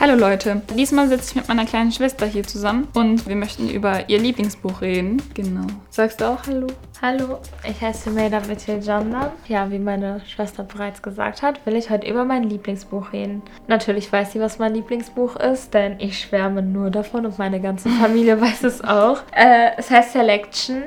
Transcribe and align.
Hallo 0.00 0.14
Leute, 0.14 0.62
diesmal 0.74 1.08
sitze 1.08 1.28
ich 1.28 1.34
mit 1.34 1.48
meiner 1.48 1.66
kleinen 1.66 1.92
Schwester 1.92 2.24
hier 2.24 2.42
zusammen 2.42 2.88
und 2.94 3.28
wir 3.28 3.36
möchten 3.36 3.68
über 3.68 4.08
ihr 4.08 4.18
Lieblingsbuch 4.18 4.80
reden. 4.80 5.20
Genau. 5.34 5.66
Sagst 5.90 6.22
du 6.22 6.24
auch 6.24 6.46
Hallo? 6.46 6.68
Hallo, 7.02 7.38
ich 7.68 7.82
heiße 7.82 8.08
Melda 8.10 8.40
Mitchell-Jandan. 8.48 9.30
Ja, 9.46 9.70
wie 9.70 9.78
meine 9.78 10.22
Schwester 10.26 10.62
bereits 10.62 11.02
gesagt 11.02 11.42
hat, 11.42 11.66
will 11.66 11.76
ich 11.76 11.90
heute 11.90 12.08
über 12.08 12.24
mein 12.24 12.44
Lieblingsbuch 12.44 13.12
reden. 13.12 13.42
Natürlich 13.68 14.10
weiß 14.10 14.32
sie, 14.32 14.40
was 14.40 14.58
mein 14.58 14.72
Lieblingsbuch 14.72 15.36
ist, 15.36 15.74
denn 15.74 16.00
ich 16.00 16.18
schwärme 16.18 16.62
nur 16.62 16.88
davon 16.88 17.26
und 17.26 17.38
meine 17.38 17.60
ganze 17.60 17.90
Familie 17.90 18.40
weiß 18.40 18.64
es 18.64 18.82
auch. 18.82 19.18
Äh, 19.36 19.72
es 19.76 19.90
heißt 19.90 20.12
Selection 20.12 20.82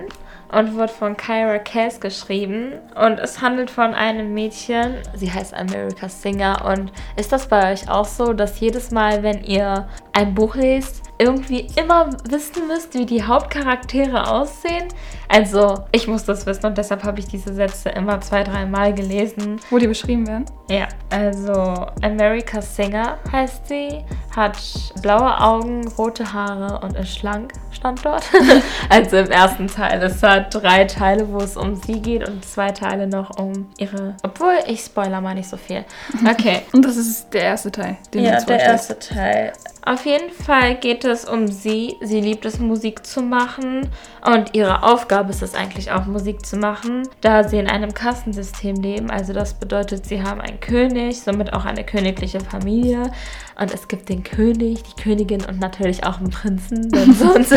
und 0.54 0.76
wird 0.76 0.92
von 0.92 1.18
Kyra 1.18 1.60
Cass 1.60 2.00
geschrieben. 2.00 2.74
Und 2.96 3.20
es 3.20 3.42
handelt 3.42 3.72
von 3.72 3.94
einem 3.94 4.34
Mädchen, 4.34 4.96
sie 5.16 5.32
heißt 5.32 5.54
America 5.54 6.08
Singer. 6.08 6.66
Und 6.66 6.92
ist 7.16 7.32
das 7.32 7.48
bei 7.48 7.74
euch 7.74 7.90
auch 7.90 8.06
so, 8.06 8.34
dass 8.34 8.60
jedes 8.60 8.92
Mal, 8.92 9.24
wenn 9.24 9.44
ihr 9.44 9.88
ein 10.14 10.36
Buch 10.36 10.56
lest, 10.56 11.04
irgendwie 11.18 11.68
immer 11.76 12.10
wissen 12.30 12.68
müsst, 12.68 12.94
wie 12.94 13.06
die 13.06 13.24
Hauptcharaktere 13.24 14.30
aussehen? 14.30 14.88
Also, 15.28 15.86
ich 15.92 16.08
muss 16.08 16.26
das 16.26 16.46
wissen 16.46 16.68
und 16.68 16.78
deshalb 16.78 17.04
habe 17.04 17.20
ich 17.20 17.28
diese 17.28 17.54
Sätze 17.54 17.90
immer 17.90 18.22
zwei, 18.22 18.44
dreimal 18.44 18.94
gelesen. 18.94 19.60
Wo 19.70 19.80
die 19.80 19.88
beschrieben 19.88 20.28
werden? 20.28 20.46
Ja, 20.70 20.88
also 21.10 21.88
America 22.02 22.62
Singer 22.62 23.18
heißt 23.32 23.68
sie, 23.68 24.04
hat 24.36 24.58
blaue 25.02 25.40
Augen, 25.40 25.88
rote 25.98 26.32
Haare 26.34 26.80
und 26.86 26.96
ist 26.96 27.18
schlank, 27.18 27.54
stand 27.72 28.06
dort. 28.06 28.24
also 28.90 29.18
im 29.18 29.32
ersten 29.32 29.68
Teil. 29.68 30.04
Es 30.04 30.22
hat 30.22 30.54
drei 30.54 30.86
Teile, 30.86 31.28
wo 31.32 31.40
es 31.40 31.58
um 31.58 31.76
sie 31.76 32.00
geht 32.02 32.28
und 32.28 32.46
zwei 32.46 32.72
Teile 32.72 33.08
noch 33.08 33.40
um 33.40 33.70
ihre. 33.78 34.16
Obwohl, 34.24 34.56
ich 34.68 34.82
spoiler 34.82 35.22
mal 35.22 35.36
nicht 35.36 35.50
so 35.50 35.58
viel. 35.58 35.84
Okay. 36.34 36.62
und 36.72 36.84
das 36.86 36.96
ist 36.98 37.34
der 37.34 37.44
erste 37.44 37.72
Teil, 37.72 37.98
den 38.14 38.24
ja, 38.24 38.40
du 38.40 38.46
der 38.46 38.60
erste 38.60 38.98
Teil. 38.98 39.54
Auf 39.86 40.06
jeden 40.06 40.32
Fall 40.32 40.76
geht 40.76 41.04
es 41.04 41.26
um 41.26 41.48
sie. 41.48 41.98
Sie 42.00 42.22
liebt 42.22 42.46
es, 42.46 42.58
Musik 42.58 43.06
zu 43.06 43.22
machen. 43.22 43.90
Und 44.26 44.56
ihre 44.56 44.84
Aufgabe 44.84 45.32
ist 45.32 45.42
es 45.42 45.56
eigentlich 45.56 45.92
auch, 45.92 46.06
Musik 46.06 46.46
zu 46.46 46.56
machen, 46.56 47.04
da 47.20 47.44
sie 47.44 47.58
in 47.58 47.68
einem 47.68 47.94
Kastensystem 47.94 48.78
leben. 48.78 49.12
Also 49.12 49.34
das 49.34 49.56
bedeutet, 49.56 50.06
sie 50.06 50.24
haben 50.24 50.40
einen 50.40 50.62
König, 50.62 51.22
somit 51.22 51.52
auch 51.52 51.66
eine 51.66 51.84
königliche 51.84 52.40
Familie. 52.40 53.12
Und 53.60 53.74
es 53.74 53.90
gibt 53.90 54.08
den 54.08 54.24
König, 54.24 54.84
die 54.84 55.02
Königin 55.02 55.44
und 55.44 55.60
natürlich 55.60 56.06
auch 56.06 56.20
einen 56.20 56.30
Prinzen, 56.30 56.90
denn 56.90 57.14
sonst 57.14 57.54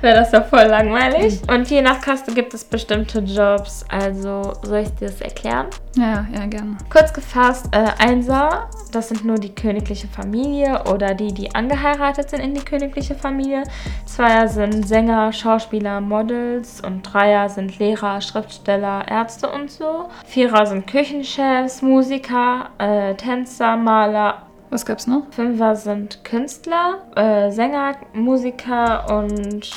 wäre 0.00 0.16
das 0.16 0.32
ja 0.32 0.42
voll 0.42 0.64
langweilig. 0.64 1.40
Und 1.48 1.68
je 1.70 1.82
nach 1.82 2.00
Kaste 2.00 2.32
gibt 2.32 2.54
es 2.54 2.64
bestimmte 2.64 3.20
Jobs. 3.20 3.84
Also 3.88 4.54
soll 4.62 4.78
ich 4.80 4.94
dir 4.94 5.08
das 5.08 5.20
erklären? 5.20 5.66
Ja, 5.96 6.26
ja, 6.32 6.46
gerne. 6.46 6.78
Kurz 6.90 7.12
gefasst, 7.12 7.66
äh, 7.72 7.86
Einser, 7.98 8.68
das 8.92 9.08
sind 9.08 9.24
nur 9.24 9.38
die 9.38 9.54
königliche 9.54 10.06
Familie 10.06 10.84
oder 10.92 11.14
die, 11.14 11.32
die 11.32 11.54
angeheiratet 11.54 12.30
sind 12.30 12.40
in 12.40 12.54
die 12.54 12.64
königliche 12.64 13.14
Familie. 13.14 13.64
Zweier 14.06 14.46
sind 14.48 14.86
Sänger, 14.86 15.32
Schauspieler, 15.32 16.00
Models 16.00 16.80
und 16.80 17.02
Dreier 17.02 17.48
sind 17.48 17.78
Lehrer, 17.78 18.20
Schriftsteller, 18.20 19.06
Ärzte 19.08 19.48
und 19.48 19.70
so. 19.70 20.08
Vierer 20.24 20.66
sind 20.66 20.86
Küchenchefs, 20.86 21.82
Musiker, 21.82 22.70
äh, 22.78 23.14
Tänzer, 23.14 23.76
Maler, 23.76 24.42
was 24.70 24.84
gab's 24.84 25.06
noch? 25.06 25.22
Fünfer 25.30 25.76
sind 25.76 26.24
Künstler, 26.24 27.06
äh, 27.16 27.50
Sänger, 27.50 27.96
Musiker 28.12 29.18
und 29.18 29.68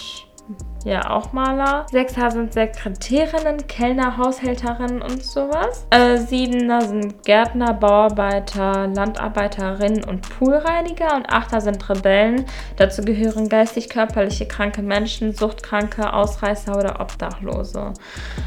ja, 0.83 1.09
auch 1.11 1.31
Maler. 1.31 1.85
Sechser 1.91 2.31
sind 2.31 2.53
Sekretärinnen, 2.53 3.67
Kellner, 3.67 4.17
Haushälterinnen 4.17 5.01
und 5.01 5.23
sowas. 5.23 5.85
Äh, 5.91 6.17
Siebener 6.17 6.81
sind 6.81 7.23
Gärtner, 7.23 7.73
Bauarbeiter, 7.73 8.87
Landarbeiterinnen 8.87 10.03
und 10.03 10.27
Poolreiniger. 10.37 11.15
Und 11.15 11.29
Achter 11.29 11.61
sind 11.61 11.87
Rebellen. 11.89 12.45
Dazu 12.77 13.03
gehören 13.03 13.47
geistig 13.47 13.89
körperliche 13.89 14.47
kranke 14.47 14.81
Menschen, 14.81 15.33
Suchtkranke, 15.33 16.13
Ausreißer 16.13 16.75
oder 16.77 16.99
Obdachlose. 16.99 17.93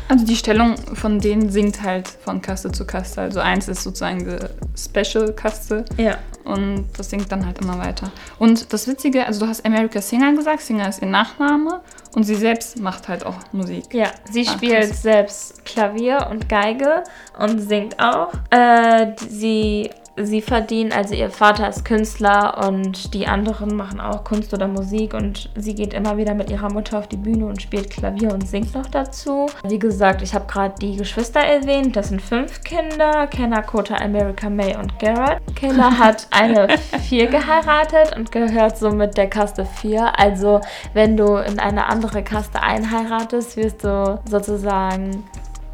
Also 0.08 0.26
die 0.26 0.36
Stellung 0.36 0.76
von 0.76 1.20
denen 1.20 1.50
sinkt 1.50 1.82
halt 1.82 2.08
von 2.08 2.42
Kaste 2.42 2.72
zu 2.72 2.84
Kaste. 2.84 3.20
Also 3.20 3.40
eins 3.40 3.68
ist 3.68 3.82
sozusagen 3.82 4.24
die 4.24 4.36
Special-Kaste. 4.76 5.84
Ja. 5.96 6.18
Und 6.44 6.88
das 6.98 7.10
sinkt 7.10 7.32
dann 7.32 7.46
halt 7.46 7.58
immer 7.60 7.78
weiter. 7.78 8.12
Und 8.38 8.72
das 8.72 8.86
Witzige, 8.86 9.26
also 9.26 9.40
du 9.40 9.48
hast 9.48 9.64
America 9.64 10.00
Singer 10.02 10.34
gesagt, 10.34 10.60
Singer 10.60 10.88
ist 10.88 11.00
ihr 11.00 11.08
Nachname 11.08 11.80
und 12.14 12.23
sie 12.24 12.34
selbst 12.34 12.78
macht 12.78 13.08
halt 13.08 13.24
auch 13.24 13.36
Musik. 13.52 13.92
Ja, 13.92 14.10
sie 14.30 14.44
Ach, 14.48 14.54
spielt 14.54 14.88
krass. 14.88 15.02
selbst 15.02 15.64
Klavier 15.64 16.28
und 16.30 16.48
Geige 16.48 17.04
und 17.38 17.60
singt 17.60 17.98
auch. 17.98 18.32
Äh, 18.50 19.12
sie 19.28 19.90
sie 20.16 20.40
verdienen, 20.40 20.92
also 20.92 21.14
ihr 21.14 21.30
Vater 21.30 21.68
ist 21.68 21.84
Künstler 21.84 22.66
und 22.68 23.14
die 23.14 23.26
anderen 23.26 23.74
machen 23.76 24.00
auch 24.00 24.24
Kunst 24.24 24.54
oder 24.54 24.68
Musik 24.68 25.14
und 25.14 25.50
sie 25.56 25.74
geht 25.74 25.94
immer 25.94 26.16
wieder 26.16 26.34
mit 26.34 26.50
ihrer 26.50 26.72
Mutter 26.72 26.98
auf 26.98 27.08
die 27.08 27.16
Bühne 27.16 27.46
und 27.46 27.60
spielt 27.60 27.90
Klavier 27.90 28.32
und 28.32 28.46
singt 28.46 28.74
noch 28.74 28.86
dazu. 28.86 29.46
Wie 29.66 29.78
gesagt, 29.78 30.22
ich 30.22 30.34
habe 30.34 30.46
gerade 30.46 30.74
die 30.80 30.96
Geschwister 30.96 31.40
erwähnt, 31.40 31.96
das 31.96 32.08
sind 32.08 32.22
fünf 32.22 32.62
Kinder, 32.62 33.26
Kenna, 33.26 33.62
Kota, 33.62 33.96
America, 33.96 34.48
May 34.48 34.76
und 34.76 34.98
Garrett. 34.98 35.42
Kenna 35.54 35.98
hat 35.98 36.28
eine 36.30 36.68
vier 37.08 37.26
geheiratet 37.26 38.16
und 38.16 38.30
gehört 38.30 38.78
somit 38.78 39.16
der 39.16 39.28
Kaste 39.28 39.64
4. 39.64 40.18
Also 40.18 40.60
wenn 40.92 41.16
du 41.16 41.36
in 41.36 41.58
eine 41.58 41.86
andere 41.86 42.22
Kaste 42.22 42.62
einheiratest, 42.62 43.56
wirst 43.56 43.84
du 43.84 44.20
sozusagen 44.28 45.24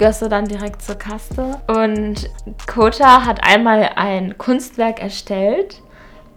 gehörst 0.00 0.22
du 0.22 0.28
dann 0.28 0.46
direkt 0.46 0.82
zur 0.82 0.94
Kaste. 0.96 1.60
Und 1.68 2.30
Kota 2.66 3.26
hat 3.26 3.44
einmal 3.46 3.90
ein 3.96 4.38
Kunstwerk 4.38 5.00
erstellt. 5.00 5.82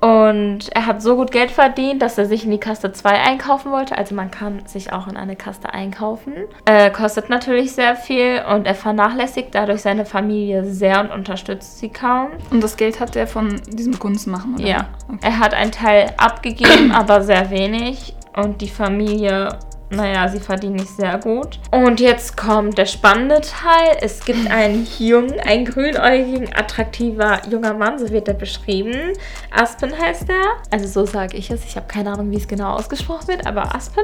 Und 0.01 0.67
er 0.75 0.85
hat 0.85 1.01
so 1.01 1.15
gut 1.15 1.31
Geld 1.31 1.49
verdient, 1.49 2.01
dass 2.01 2.17
er 2.17 2.25
sich 2.25 2.43
in 2.43 2.51
die 2.51 2.57
Kaste 2.57 2.91
2 2.91 3.21
einkaufen 3.21 3.71
wollte. 3.71 3.97
Also 3.97 4.15
man 4.15 4.31
kann 4.31 4.65
sich 4.65 4.91
auch 4.91 5.07
in 5.07 5.15
eine 5.15 5.37
Kaste 5.37 5.73
einkaufen. 5.73 6.33
Äh, 6.65 6.91
kostet 6.91 7.29
natürlich 7.29 7.71
sehr 7.71 7.95
viel 7.95 8.41
und 8.53 8.67
er 8.67 8.75
vernachlässigt 8.75 9.55
dadurch 9.55 9.81
seine 9.81 10.05
Familie 10.05 10.65
sehr 10.65 10.99
und 10.99 11.11
unterstützt 11.11 11.79
sie 11.79 11.87
kaum. 11.87 12.31
Und 12.51 12.61
das 12.61 12.75
Geld 12.75 12.99
hat 12.99 13.15
er 13.15 13.27
von 13.27 13.61
diesem 13.69 13.97
Kunstmachen, 13.97 14.55
oder? 14.55 14.67
Ja. 14.67 14.89
Okay. 15.07 15.19
Er 15.21 15.39
hat 15.39 15.53
einen 15.53 15.71
Teil 15.71 16.11
abgegeben, 16.17 16.91
aber 16.93 17.21
sehr 17.21 17.49
wenig. 17.49 18.13
Und 18.35 18.59
die 18.59 18.67
Familie 18.67 19.57
naja, 19.89 20.27
sie 20.27 20.39
verdienen 20.39 20.75
nicht 20.75 20.95
sehr 20.95 21.17
gut. 21.19 21.59
Und 21.71 21.99
jetzt 21.99 22.35
kommt 22.35 22.77
der 22.77 22.85
spannende 22.85 23.41
Teil. 23.41 23.97
Es 24.01 24.25
gibt 24.25 24.49
einen 24.49 24.87
jungen, 24.97 25.39
einen 25.39 25.65
grünäugigen, 25.65 26.49
attraktiver 26.53 27.41
junger 27.49 27.73
Mann, 27.73 27.99
so 27.99 28.09
wird 28.09 28.27
er 28.27 28.33
beschrieben. 28.33 29.13
Aspen 29.51 29.97
heißt 29.97 30.29
er. 30.29 30.57
Also 30.71 30.87
so 30.87 31.05
sage 31.05 31.37
ich 31.37 31.51
es. 31.51 31.63
Ich 31.65 31.75
habe 31.75 31.87
keine 31.87 32.11
Ahnung, 32.11 32.31
wie 32.31 32.37
es 32.37 32.47
genau 32.47 32.73
ausgesprochen 32.73 33.27
wird, 33.27 33.45
aber 33.45 33.75
Aspen. 33.75 34.03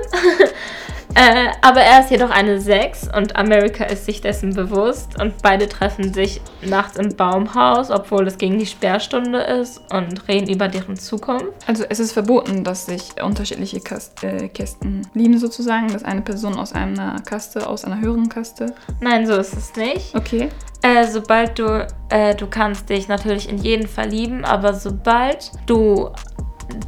äh, 1.16 1.48
aber 1.62 1.82
er 1.82 2.02
ist 2.02 2.12
jedoch 2.12 2.30
eine 2.30 2.60
6 2.62 3.10
und 3.16 3.36
America 3.36 3.84
ist 3.86 4.06
sich 4.06 4.22
dessen 4.22 4.54
bewusst. 4.54 5.20
Und 5.20 5.42
beide 5.42 5.68
treffen 5.68 6.14
sich 6.14 6.42
nachts 6.62 6.98
im 6.98 7.16
Baumhaus, 7.16 7.90
obwohl 7.90 8.28
es 8.28 8.38
gegen 8.38 8.60
die 8.60 8.68
Sperrstunde 8.68 9.40
ist 9.40 9.82
und 9.92 10.28
reden 10.28 10.50
über 10.50 10.68
deren 10.68 10.98
Zukunft. 10.98 11.48
Also 11.66 11.84
es 11.90 12.00
ist 12.00 12.12
verboten, 12.12 12.64
dass 12.64 12.86
sich 12.86 13.22
unterschiedliche 13.24 13.80
Kast 13.80 14.24
äh, 14.24 14.50
Kästen 14.50 15.08
lieben 15.14 15.40
sozusagen 15.40 15.69
sagen, 15.70 15.88
dass 15.94 16.04
eine 16.04 16.22
Person 16.22 16.58
aus 16.58 16.74
einer 16.74 17.20
Kaste, 17.22 17.68
aus 17.68 17.86
einer 17.86 18.02
höheren 18.02 18.28
Kaste? 18.28 18.74
Nein, 19.02 19.28
so 19.28 19.36
ist 19.36 19.56
es 19.56 19.76
nicht. 19.76 20.16
Okay. 20.16 20.50
Äh, 20.82 21.08
sobald 21.08 21.60
du, 21.60 21.88
äh, 22.10 22.34
du 22.34 22.48
kannst 22.48 22.90
dich 22.90 23.08
natürlich 23.08 23.48
in 23.48 23.60
jeden 23.60 23.88
verlieben, 23.88 24.46
aber 24.46 24.74
sobald 24.74 25.52
du, 25.68 26.10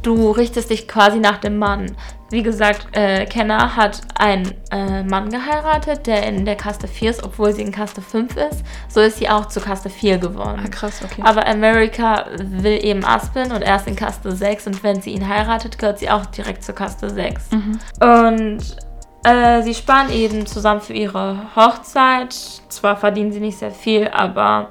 du 0.02 0.30
richtest 0.30 0.70
dich 0.70 0.88
quasi 0.88 1.18
nach 1.18 1.38
dem 1.38 1.58
Mann. 1.58 1.96
Wie 2.30 2.42
gesagt, 2.42 2.86
äh, 2.92 3.26
Kenner 3.26 3.76
hat 3.76 4.00
einen 4.18 4.54
äh, 4.70 5.02
Mann 5.02 5.28
geheiratet, 5.28 6.06
der 6.06 6.26
in 6.26 6.46
der 6.46 6.56
Kaste 6.56 6.88
4 6.88 7.10
ist, 7.10 7.22
obwohl 7.22 7.52
sie 7.52 7.60
in 7.62 7.72
Kaste 7.72 8.00
5 8.00 8.36
ist. 8.36 8.64
So 8.88 9.00
ist 9.00 9.18
sie 9.18 9.28
auch 9.28 9.46
zu 9.46 9.60
Kaste 9.60 9.90
4 9.90 10.16
geworden. 10.16 10.62
Ah, 10.64 10.68
krass, 10.68 11.02
okay. 11.04 11.20
Aber 11.24 11.46
America 11.46 12.26
will 12.38 12.82
eben 12.82 13.04
Aspen 13.04 13.52
und 13.52 13.60
er 13.60 13.76
ist 13.76 13.86
in 13.86 13.96
Kaste 13.96 14.32
6 14.32 14.66
und 14.68 14.82
wenn 14.82 15.02
sie 15.02 15.10
ihn 15.10 15.28
heiratet, 15.28 15.78
gehört 15.78 15.98
sie 15.98 16.08
auch 16.08 16.24
direkt 16.26 16.64
zur 16.64 16.74
Kaste 16.74 17.10
6. 17.10 17.50
Mhm. 17.50 17.78
Und 18.00 18.76
äh, 19.24 19.62
sie 19.62 19.74
sparen 19.74 20.10
eben 20.10 20.46
zusammen 20.46 20.80
für 20.80 20.94
ihre 20.94 21.54
Hochzeit. 21.54 22.32
Zwar 22.68 22.96
verdienen 22.96 23.32
sie 23.32 23.40
nicht 23.40 23.58
sehr 23.58 23.70
viel, 23.70 24.08
aber 24.08 24.70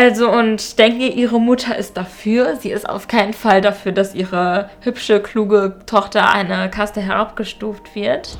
also 0.00 0.30
und 0.30 0.62
ich 0.62 0.76
denke, 0.76 1.08
ihre 1.08 1.38
Mutter 1.38 1.76
ist 1.76 1.98
dafür. 1.98 2.56
Sie 2.56 2.70
ist 2.70 2.88
auf 2.88 3.06
keinen 3.06 3.34
Fall 3.34 3.60
dafür, 3.60 3.92
dass 3.92 4.14
ihre 4.14 4.70
hübsche, 4.80 5.20
kluge 5.20 5.76
Tochter 5.84 6.30
eine 6.30 6.70
Kaste 6.70 7.02
herabgestuft 7.02 7.94
wird. 7.94 8.38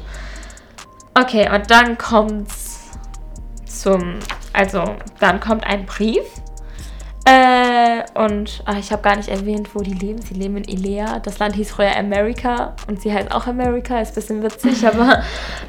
Okay, 1.13 1.51
und 1.55 1.71
dann 1.71 1.99
kommt's 1.99 2.89
zum, 3.67 4.21
also 4.55 4.97
dann 5.19 5.39
kommt 5.39 5.67
ein 5.67 5.85
Brief. 5.85 6.25
Äh, 7.27 8.05
und 8.15 8.63
ach, 8.65 8.79
ich 8.79 8.91
habe 8.91 9.03
gar 9.03 9.17
nicht 9.17 9.29
erwähnt, 9.29 9.75
wo 9.75 9.83
die 9.83 9.93
leben. 9.93 10.23
Sie 10.23 10.33
leben 10.33 10.57
in 10.57 10.65
Ilea. 10.65 11.19
Das 11.19 11.41
Land 11.41 11.57
hieß 11.57 11.73
früher 11.73 11.95
Amerika 11.95 12.75
und 12.89 13.03
sie 13.03 13.13
heißt 13.13 13.33
auch 13.33 13.47
Amerika. 13.47 14.01
Ist 14.01 14.13
ein 14.13 14.15
bisschen 14.15 14.43
witzig, 14.43 14.87
aber 14.87 15.23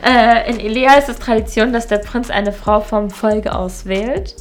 äh, 0.08 0.50
in 0.50 0.62
Ilea 0.62 0.94
ist 0.94 1.10
es 1.10 1.20
Tradition, 1.20 1.74
dass 1.74 1.88
der 1.88 1.98
Prinz 1.98 2.30
eine 2.30 2.54
Frau 2.54 2.80
vom 2.80 3.10
Volke 3.10 3.54
auswählt. 3.54 4.38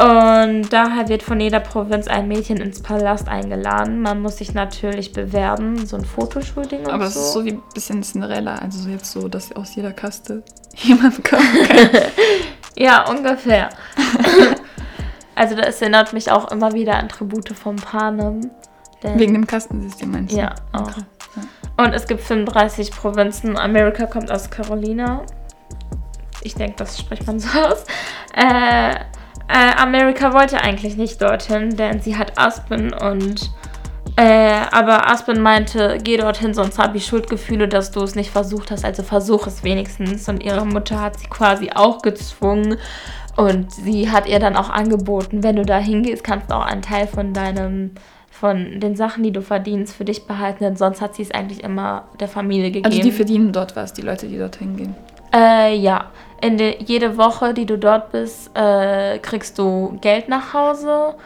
Und 0.00 0.72
daher 0.72 1.08
wird 1.08 1.24
von 1.24 1.40
jeder 1.40 1.58
Provinz 1.58 2.06
ein 2.06 2.28
Mädchen 2.28 2.58
ins 2.58 2.80
Palast 2.80 3.26
eingeladen. 3.26 4.00
Man 4.00 4.22
muss 4.22 4.36
sich 4.36 4.54
natürlich 4.54 5.12
bewerben, 5.12 5.86
so 5.86 5.96
ein 5.96 6.04
Fotoshooting 6.04 6.80
und 6.80 6.90
Aber 6.90 7.10
so. 7.10 7.18
es 7.18 7.26
ist 7.26 7.32
so 7.32 7.44
wie 7.44 7.52
ein 7.52 7.62
bisschen 7.74 8.02
Cinderella. 8.04 8.54
Also 8.54 8.78
so 8.78 8.90
jetzt 8.90 9.10
so, 9.10 9.26
dass 9.26 9.50
aus 9.56 9.74
jeder 9.74 9.92
Kaste 9.92 10.44
jemand 10.74 11.24
kommen 11.24 11.68
kann. 11.68 11.88
Ja, 12.76 13.10
ungefähr. 13.10 13.70
also 15.34 15.56
das 15.56 15.82
erinnert 15.82 16.12
mich 16.12 16.30
auch 16.30 16.52
immer 16.52 16.74
wieder 16.74 16.94
an 16.94 17.08
Tribute 17.08 17.48
von 17.48 17.74
Panem. 17.74 18.52
Wegen 19.02 19.32
dem 19.34 19.48
Kastensystem 19.48 20.12
meinst 20.12 20.32
du? 20.32 20.38
Ja, 20.38 20.54
auch. 20.72 20.82
Okay. 20.82 21.00
Und 21.76 21.92
es 21.92 22.06
gibt 22.06 22.20
35 22.20 22.92
Provinzen. 22.92 23.56
Amerika 23.56 24.06
kommt 24.06 24.30
aus 24.30 24.48
Carolina. 24.48 25.22
Ich 26.42 26.54
denke, 26.54 26.76
das 26.76 27.00
spricht 27.00 27.26
man 27.26 27.40
so 27.40 27.48
aus. 27.58 27.84
Äh, 28.32 28.94
äh, 29.48 29.74
Amerika 29.76 30.34
wollte 30.34 30.60
eigentlich 30.60 30.96
nicht 30.96 31.20
dorthin, 31.22 31.76
denn 31.76 32.00
sie 32.00 32.16
hat 32.16 32.38
Aspen 32.38 32.92
und. 32.92 33.50
Äh, 34.16 34.62
aber 34.72 35.08
Aspen 35.08 35.40
meinte, 35.40 35.98
geh 36.02 36.16
dorthin, 36.16 36.52
sonst 36.52 36.78
habe 36.78 36.96
ich 36.96 37.06
Schuldgefühle, 37.06 37.68
dass 37.68 37.92
du 37.92 38.02
es 38.02 38.16
nicht 38.16 38.30
versucht 38.30 38.70
hast. 38.70 38.84
Also 38.84 39.02
versuch 39.02 39.46
es 39.46 39.62
wenigstens. 39.62 40.28
Und 40.28 40.42
ihre 40.42 40.66
Mutter 40.66 41.00
hat 41.00 41.20
sie 41.20 41.28
quasi 41.28 41.70
auch 41.72 42.02
gezwungen. 42.02 42.78
Und 43.36 43.72
sie 43.72 44.10
hat 44.10 44.26
ihr 44.26 44.40
dann 44.40 44.56
auch 44.56 44.70
angeboten, 44.70 45.44
wenn 45.44 45.56
du 45.56 45.62
da 45.62 45.78
hingehst, 45.78 46.24
kannst 46.24 46.50
du 46.50 46.56
auch 46.56 46.66
einen 46.66 46.82
Teil 46.82 47.06
von 47.06 47.32
deinem, 47.32 47.92
von 48.28 48.80
den 48.80 48.96
Sachen, 48.96 49.22
die 49.22 49.30
du 49.30 49.40
verdienst, 49.40 49.94
für 49.94 50.04
dich 50.04 50.26
behalten. 50.26 50.64
Denn 50.64 50.76
sonst 50.76 51.00
hat 51.00 51.14
sie 51.14 51.22
es 51.22 51.30
eigentlich 51.30 51.62
immer 51.62 52.08
der 52.18 52.26
Familie 52.26 52.72
gegeben. 52.72 52.86
Also 52.86 53.00
die 53.00 53.12
verdienen 53.12 53.52
dort 53.52 53.76
was, 53.76 53.92
die 53.92 54.02
Leute, 54.02 54.26
die 54.26 54.38
dorthin 54.38 54.76
gehen. 54.76 54.96
Äh, 55.34 55.76
ja. 55.76 56.10
De, 56.42 56.82
jede 56.84 57.16
Woche, 57.16 57.52
die 57.52 57.66
du 57.66 57.76
dort 57.76 58.12
bist, 58.12 58.56
äh, 58.56 59.18
kriegst 59.18 59.58
du 59.58 59.98
Geld 60.00 60.28
nach 60.28 60.54
Hause. 60.54 61.16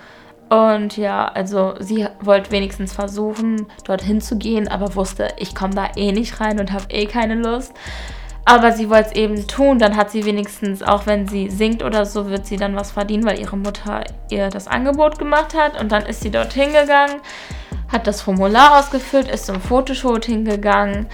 Und 0.48 0.96
ja, 0.96 1.26
also 1.28 1.74
sie 1.80 2.06
wollte 2.20 2.50
wenigstens 2.50 2.92
versuchen, 2.92 3.66
dorthin 3.84 4.20
zu 4.20 4.36
gehen, 4.36 4.68
aber 4.68 4.94
wusste, 4.94 5.28
ich 5.38 5.54
komme 5.54 5.74
da 5.74 5.88
eh 5.96 6.12
nicht 6.12 6.40
rein 6.40 6.60
und 6.60 6.72
habe 6.72 6.84
eh 6.90 7.06
keine 7.06 7.36
Lust. 7.36 7.72
Aber 8.44 8.72
sie 8.72 8.90
wollte 8.90 9.10
es 9.10 9.14
eben 9.14 9.46
tun, 9.46 9.78
dann 9.78 9.96
hat 9.96 10.10
sie 10.10 10.24
wenigstens, 10.24 10.82
auch 10.82 11.06
wenn 11.06 11.28
sie 11.28 11.48
singt 11.48 11.82
oder 11.82 12.04
so, 12.04 12.28
wird 12.28 12.44
sie 12.44 12.56
dann 12.56 12.74
was 12.74 12.90
verdienen, 12.90 13.24
weil 13.24 13.38
ihre 13.38 13.56
Mutter 13.56 14.04
ihr 14.30 14.48
das 14.48 14.66
Angebot 14.66 15.18
gemacht 15.18 15.54
hat. 15.54 15.80
Und 15.80 15.92
dann 15.92 16.04
ist 16.04 16.22
sie 16.22 16.30
dorthin 16.30 16.72
gegangen, 16.72 17.20
hat 17.90 18.06
das 18.06 18.20
Formular 18.20 18.78
ausgefüllt, 18.78 19.30
ist 19.30 19.46
zum 19.46 19.60
Fotoshooting 19.60 20.44
gegangen 20.44 21.06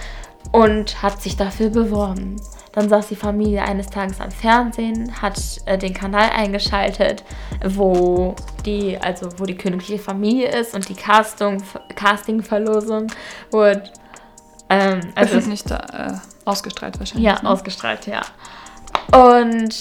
und 0.51 1.03
hat 1.03 1.21
sich 1.21 1.37
dafür 1.37 1.69
beworben. 1.69 2.37
Dann 2.79 2.87
saß 2.87 3.09
die 3.09 3.17
Familie 3.17 3.61
eines 3.61 3.87
Tages 3.87 4.21
am 4.21 4.31
Fernsehen, 4.31 5.21
hat 5.21 5.37
äh, 5.65 5.77
den 5.77 5.93
Kanal 5.93 6.29
eingeschaltet, 6.29 7.25
wo 7.65 8.37
die, 8.65 8.97
also 8.97 9.27
wo 9.37 9.43
die 9.43 9.57
königliche 9.57 10.01
Familie 10.01 10.47
ist 10.57 10.73
und 10.73 10.87
die 10.87 10.95
Castung, 10.95 11.61
Castingverlosung 11.93 13.07
wurde. 13.51 13.83
Ähm, 14.69 15.01
also 15.13 15.33
Also 15.33 15.37
ist 15.39 15.47
nicht 15.49 15.69
da, 15.69 15.75
äh, 15.75 16.13
ausgestrahlt 16.45 16.97
wahrscheinlich. 16.99 17.25
ja, 17.25 17.41
ne? 17.41 17.49
ausgestrahlt, 17.49 18.07
ja. 18.07 18.21
Und 19.11 19.75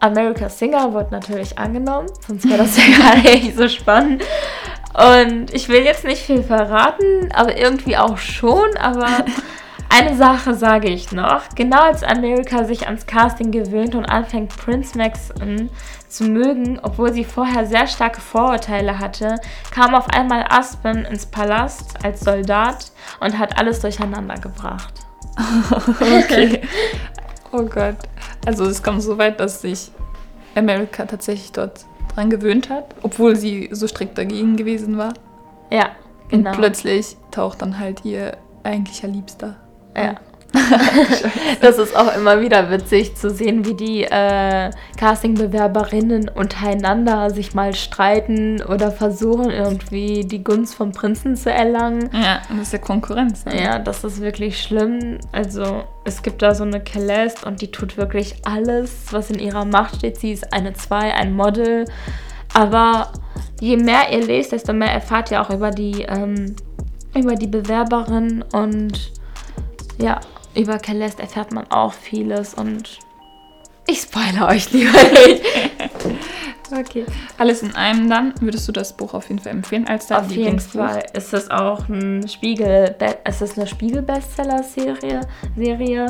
America's 0.00 0.58
Singer 0.58 0.94
wurde 0.94 1.10
natürlich 1.10 1.58
angenommen, 1.58 2.08
sonst 2.26 2.48
wäre 2.48 2.56
das 2.56 2.74
ja 2.78 2.84
gar 2.96 3.16
nicht 3.18 3.54
so 3.54 3.68
spannend. 3.68 4.24
Und 4.94 5.52
ich 5.52 5.68
will 5.68 5.82
jetzt 5.82 6.04
nicht 6.04 6.22
viel 6.22 6.42
verraten, 6.42 7.30
aber 7.34 7.54
irgendwie 7.54 7.98
auch 7.98 8.16
schon. 8.16 8.78
Aber 8.78 9.26
eine 9.92 10.16
Sache 10.16 10.54
sage 10.54 10.88
ich 10.88 11.12
noch. 11.12 11.48
Genau 11.54 11.82
als 11.82 12.02
America 12.02 12.64
sich 12.64 12.86
ans 12.86 13.06
Casting 13.06 13.50
gewöhnt 13.50 13.94
und 13.94 14.06
anfängt 14.06 14.56
Prince 14.56 14.96
Max 14.96 15.30
zu 16.08 16.24
mögen, 16.24 16.80
obwohl 16.82 17.12
sie 17.12 17.24
vorher 17.24 17.66
sehr 17.66 17.86
starke 17.86 18.20
Vorurteile 18.20 18.98
hatte, 18.98 19.36
kam 19.70 19.94
auf 19.94 20.08
einmal 20.08 20.46
Aspen 20.48 21.04
ins 21.04 21.26
Palast 21.26 22.04
als 22.04 22.20
Soldat 22.20 22.92
und 23.20 23.38
hat 23.38 23.58
alles 23.58 23.80
durcheinander 23.80 24.36
gebracht. 24.38 24.94
Okay. 26.00 26.60
oh 27.52 27.62
Gott. 27.62 27.96
Also 28.46 28.64
es 28.64 28.82
kommt 28.82 29.02
so 29.02 29.18
weit, 29.18 29.40
dass 29.40 29.62
sich 29.62 29.90
Amerika 30.54 31.06
tatsächlich 31.06 31.52
dort 31.52 31.86
dran 32.14 32.30
gewöhnt 32.30 32.68
hat, 32.70 32.94
obwohl 33.02 33.36
sie 33.36 33.68
so 33.72 33.86
strikt 33.86 34.18
dagegen 34.18 34.56
gewesen 34.56 34.98
war. 34.98 35.14
Ja, 35.70 35.90
genau. 36.28 36.50
Und 36.50 36.56
plötzlich 36.56 37.16
taucht 37.30 37.62
dann 37.62 37.78
halt 37.78 38.04
ihr 38.04 38.36
eigentlicher 38.62 39.08
Liebster. 39.08 39.56
Ja. 39.96 40.16
das 41.60 41.78
ist 41.78 41.96
auch 41.96 42.14
immer 42.14 42.40
wieder 42.40 42.70
witzig 42.70 43.16
zu 43.16 43.30
sehen, 43.30 43.64
wie 43.64 43.74
die 43.74 44.04
äh, 44.04 44.70
Castingbewerberinnen 44.98 46.28
untereinander 46.28 47.30
sich 47.30 47.54
mal 47.54 47.74
streiten 47.74 48.62
oder 48.62 48.90
versuchen, 48.90 49.50
irgendwie 49.50 50.24
die 50.24 50.44
Gunst 50.44 50.74
vom 50.74 50.92
Prinzen 50.92 51.36
zu 51.36 51.50
erlangen. 51.50 52.10
Ja, 52.12 52.42
das 52.50 52.66
ist 52.66 52.72
ja 52.74 52.78
Konkurrenz. 52.78 53.44
Ne? 53.46 53.62
Ja, 53.62 53.78
das 53.78 54.04
ist 54.04 54.20
wirklich 54.20 54.60
schlimm. 54.62 55.18
Also, 55.32 55.84
es 56.04 56.22
gibt 56.22 56.42
da 56.42 56.54
so 56.54 56.64
eine 56.64 56.82
Celeste 56.84 57.46
und 57.46 57.62
die 57.62 57.70
tut 57.70 57.96
wirklich 57.96 58.36
alles, 58.44 59.06
was 59.10 59.30
in 59.30 59.38
ihrer 59.38 59.64
Macht 59.64 59.96
steht. 59.96 60.18
Sie 60.18 60.32
ist 60.32 60.52
eine 60.52 60.74
2, 60.74 61.14
ein 61.14 61.34
Model. 61.34 61.86
Aber 62.52 63.12
je 63.60 63.78
mehr 63.78 64.12
ihr 64.12 64.24
lest, 64.26 64.52
desto 64.52 64.74
mehr 64.74 64.92
erfahrt 64.92 65.30
ihr 65.30 65.40
auch 65.40 65.48
über 65.48 65.70
die, 65.70 66.02
ähm, 66.02 66.56
über 67.14 67.36
die 67.36 67.46
Bewerberin 67.46 68.44
und 68.52 69.12
ja, 69.98 70.20
über 70.54 70.78
Celeste 70.78 71.22
erfährt 71.22 71.52
man 71.52 71.70
auch 71.70 71.92
vieles 71.92 72.54
und 72.54 72.98
ich 73.86 74.00
spoilere 74.00 74.46
euch 74.48 74.72
lieber 74.72 74.92
nicht. 75.26 75.42
Okay. 76.72 77.04
Alles 77.36 77.62
in 77.62 77.74
einem 77.76 78.08
dann 78.08 78.32
würdest 78.40 78.66
du 78.66 78.72
das 78.72 78.96
Buch 78.96 79.12
auf 79.12 79.28
jeden 79.28 79.40
Fall 79.40 79.52
empfehlen 79.52 79.86
als 79.86 80.06
dein 80.06 80.24
Auf 80.24 80.30
jeden? 80.30 80.58
Fall 80.58 81.04
ist 81.12 81.34
es 81.34 81.50
auch 81.50 81.88
ein 81.88 82.26
Spiegel, 82.28 82.96
es 83.24 83.42
ist 83.42 83.58
eine 83.58 83.66
Spiegel-Bestseller-Serie 83.66 85.20
Serie 85.54 86.06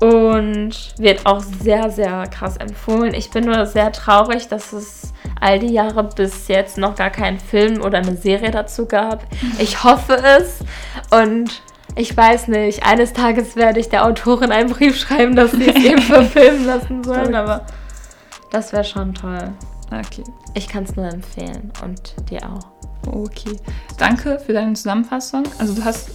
und 0.00 0.94
wird 0.98 1.26
auch 1.26 1.40
sehr, 1.40 1.90
sehr 1.90 2.26
krass 2.28 2.56
empfohlen. 2.56 3.14
Ich 3.14 3.30
bin 3.30 3.44
nur 3.44 3.66
sehr 3.66 3.92
traurig, 3.92 4.48
dass 4.48 4.72
es 4.72 5.12
all 5.40 5.58
die 5.58 5.72
Jahre 5.72 6.04
bis 6.04 6.48
jetzt 6.48 6.78
noch 6.78 6.94
gar 6.94 7.10
keinen 7.10 7.40
Film 7.40 7.82
oder 7.82 7.98
eine 7.98 8.16
Serie 8.16 8.50
dazu 8.50 8.86
gab. 8.86 9.24
Ich 9.58 9.82
hoffe 9.82 10.14
es 10.14 10.60
und 11.10 11.62
ich 11.98 12.16
weiß 12.16 12.46
nicht, 12.48 12.86
eines 12.86 13.12
Tages 13.12 13.56
werde 13.56 13.80
ich 13.80 13.88
der 13.88 14.06
Autorin 14.06 14.52
einen 14.52 14.70
Brief 14.70 14.96
schreiben, 14.96 15.34
dass 15.34 15.50
sie 15.50 15.68
es 15.68 15.76
eben 15.84 16.00
verfilmen 16.00 16.64
lassen 16.64 17.02
sollen, 17.02 17.34
aber 17.34 17.66
das 18.50 18.72
wäre 18.72 18.84
schon 18.84 19.14
toll. 19.14 19.52
Okay. 19.86 20.22
Ich 20.54 20.68
kann 20.68 20.84
es 20.84 20.94
nur 20.94 21.06
empfehlen 21.06 21.72
und 21.84 22.14
dir 22.30 22.40
auch. 22.48 22.66
Okay. 23.06 23.56
Danke 23.98 24.38
für 24.38 24.52
deine 24.52 24.74
Zusammenfassung. 24.74 25.42
Also 25.58 25.74
du 25.74 25.84
hast 25.84 26.10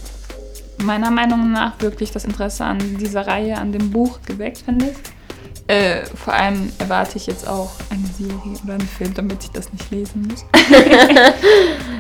meiner 0.78 1.12
Meinung 1.12 1.52
nach 1.52 1.74
wirklich 1.80 2.12
das 2.12 2.24
Interesse 2.24 2.64
an 2.64 2.80
dieser 2.98 3.28
Reihe, 3.28 3.58
an 3.58 3.74
dem 3.74 3.92
Buch 3.92 4.20
geweckt, 4.26 4.60
finde 4.60 4.92
ich. 4.92 4.98
Äh, 5.68 6.06
vor 6.06 6.34
allem 6.34 6.72
erwarte 6.80 7.18
ich 7.18 7.28
jetzt 7.28 7.48
auch 7.48 7.72
eine 7.90 8.06
Serie 8.08 8.58
oder 8.64 8.74
einen 8.74 8.88
Film, 8.88 9.14
damit 9.14 9.44
ich 9.44 9.52
das 9.52 9.72
nicht 9.72 9.92
lesen 9.92 10.30
muss. 10.30 10.46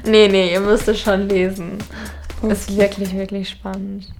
Nee, 0.05 0.27
nee, 0.27 0.51
ihr 0.51 0.59
müsst 0.59 0.87
es 0.87 0.99
schon 0.99 1.29
lesen. 1.29 1.77
Ist 2.49 2.75
wirklich, 2.75 3.13
wirklich 3.13 3.49
spannend. 3.49 4.13